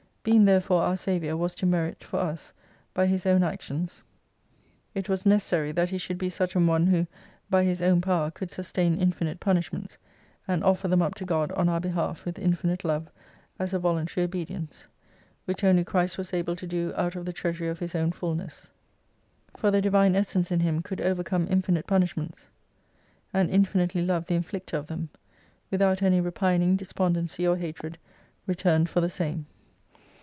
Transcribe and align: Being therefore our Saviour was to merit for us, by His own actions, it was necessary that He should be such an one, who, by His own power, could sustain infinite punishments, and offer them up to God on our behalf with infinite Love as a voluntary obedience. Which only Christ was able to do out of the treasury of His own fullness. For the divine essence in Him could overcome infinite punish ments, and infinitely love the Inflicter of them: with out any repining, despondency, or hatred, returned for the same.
Being 0.23 0.45
therefore 0.45 0.83
our 0.83 0.97
Saviour 0.97 1.35
was 1.35 1.55
to 1.55 1.65
merit 1.65 2.03
for 2.03 2.19
us, 2.19 2.53
by 2.93 3.07
His 3.07 3.25
own 3.25 3.41
actions, 3.41 4.03
it 4.93 5.09
was 5.09 5.25
necessary 5.25 5.71
that 5.71 5.89
He 5.89 5.97
should 5.97 6.19
be 6.19 6.29
such 6.29 6.55
an 6.55 6.67
one, 6.67 6.85
who, 6.85 7.07
by 7.49 7.63
His 7.63 7.81
own 7.81 8.01
power, 8.01 8.29
could 8.29 8.51
sustain 8.51 9.01
infinite 9.01 9.39
punishments, 9.39 9.97
and 10.47 10.63
offer 10.63 10.87
them 10.87 11.01
up 11.01 11.15
to 11.15 11.25
God 11.25 11.51
on 11.53 11.67
our 11.67 11.79
behalf 11.79 12.23
with 12.23 12.37
infinite 12.37 12.83
Love 12.85 13.09
as 13.57 13.73
a 13.73 13.79
voluntary 13.79 14.23
obedience. 14.23 14.85
Which 15.45 15.63
only 15.63 15.83
Christ 15.83 16.19
was 16.19 16.35
able 16.35 16.55
to 16.57 16.67
do 16.67 16.93
out 16.95 17.15
of 17.15 17.25
the 17.25 17.33
treasury 17.33 17.69
of 17.69 17.79
His 17.79 17.95
own 17.95 18.11
fullness. 18.11 18.69
For 19.57 19.71
the 19.71 19.81
divine 19.81 20.15
essence 20.15 20.51
in 20.51 20.59
Him 20.59 20.83
could 20.83 21.01
overcome 21.01 21.47
infinite 21.49 21.87
punish 21.87 22.15
ments, 22.15 22.47
and 23.33 23.49
infinitely 23.49 24.05
love 24.05 24.27
the 24.27 24.35
Inflicter 24.35 24.77
of 24.77 24.85
them: 24.85 25.09
with 25.71 25.81
out 25.81 26.03
any 26.03 26.21
repining, 26.21 26.75
despondency, 26.75 27.47
or 27.47 27.57
hatred, 27.57 27.97
returned 28.45 28.87
for 28.87 29.01
the 29.01 29.09
same. 29.09 29.47